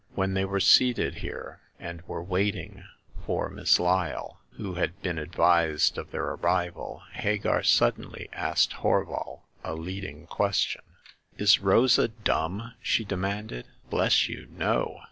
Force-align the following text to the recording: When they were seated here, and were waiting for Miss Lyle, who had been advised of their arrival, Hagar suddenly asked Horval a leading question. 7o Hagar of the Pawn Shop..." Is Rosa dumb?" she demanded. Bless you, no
When 0.15 0.33
they 0.33 0.45
were 0.45 0.59
seated 0.59 1.17
here, 1.17 1.59
and 1.79 2.01
were 2.07 2.23
waiting 2.23 2.85
for 3.23 3.49
Miss 3.51 3.79
Lyle, 3.79 4.39
who 4.57 4.73
had 4.73 4.99
been 5.03 5.19
advised 5.19 5.95
of 5.95 6.09
their 6.09 6.23
arrival, 6.25 7.03
Hagar 7.13 7.61
suddenly 7.61 8.27
asked 8.33 8.73
Horval 8.77 9.41
a 9.63 9.75
leading 9.75 10.25
question. 10.25 10.81
7o 10.85 10.85
Hagar 10.85 10.95
of 10.95 11.03
the 11.05 11.17
Pawn 11.17 11.37
Shop..." 11.39 11.41
Is 11.43 11.59
Rosa 11.59 12.07
dumb?" 12.07 12.73
she 12.81 13.03
demanded. 13.05 13.67
Bless 13.91 14.27
you, 14.27 14.47
no 14.49 14.99